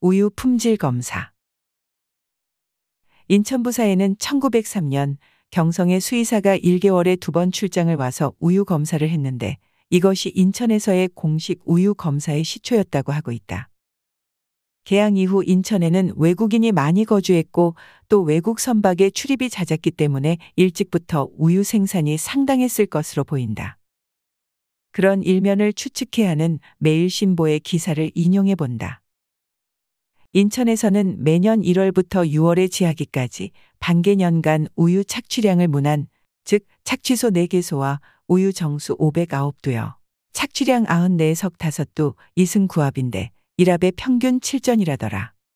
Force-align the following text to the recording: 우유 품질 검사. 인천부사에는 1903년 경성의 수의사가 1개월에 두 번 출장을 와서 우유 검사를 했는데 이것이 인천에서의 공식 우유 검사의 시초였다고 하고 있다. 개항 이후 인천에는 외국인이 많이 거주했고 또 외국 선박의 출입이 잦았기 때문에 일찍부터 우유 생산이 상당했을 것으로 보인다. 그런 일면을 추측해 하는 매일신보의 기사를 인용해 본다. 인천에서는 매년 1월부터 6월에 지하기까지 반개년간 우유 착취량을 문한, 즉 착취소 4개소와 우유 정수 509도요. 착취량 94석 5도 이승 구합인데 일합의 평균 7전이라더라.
우유 0.00 0.28
품질 0.36 0.76
검사. 0.76 1.32
인천부사에는 3.28 4.16
1903년 4.16 5.16
경성의 5.50 6.00
수의사가 6.02 6.58
1개월에 6.58 7.18
두 7.18 7.32
번 7.32 7.50
출장을 7.50 7.94
와서 7.96 8.34
우유 8.38 8.66
검사를 8.66 9.08
했는데 9.08 9.56
이것이 9.88 10.32
인천에서의 10.34 11.08
공식 11.14 11.60
우유 11.64 11.94
검사의 11.94 12.44
시초였다고 12.44 13.12
하고 13.12 13.32
있다. 13.32 13.70
개항 14.84 15.16
이후 15.16 15.42
인천에는 15.42 16.12
외국인이 16.16 16.72
많이 16.72 17.06
거주했고 17.06 17.74
또 18.10 18.20
외국 18.20 18.60
선박의 18.60 19.12
출입이 19.12 19.48
잦았기 19.48 19.92
때문에 19.92 20.36
일찍부터 20.56 21.30
우유 21.38 21.64
생산이 21.64 22.18
상당했을 22.18 22.84
것으로 22.84 23.24
보인다. 23.24 23.78
그런 24.92 25.22
일면을 25.22 25.72
추측해 25.72 26.26
하는 26.26 26.58
매일신보의 26.80 27.60
기사를 27.60 28.10
인용해 28.14 28.56
본다. 28.56 29.00
인천에서는 30.36 31.24
매년 31.24 31.62
1월부터 31.62 32.30
6월에 32.30 32.70
지하기까지 32.70 33.52
반개년간 33.80 34.68
우유 34.76 35.02
착취량을 35.02 35.66
문한, 35.66 36.08
즉 36.44 36.66
착취소 36.84 37.30
4개소와 37.30 38.00
우유 38.28 38.52
정수 38.52 38.98
509도요. 38.98 39.94
착취량 40.34 40.84
94석 40.84 41.56
5도 41.56 42.16
이승 42.34 42.68
구합인데 42.68 43.30
일합의 43.56 43.92
평균 43.96 44.38
7전이라더라. 44.38 45.35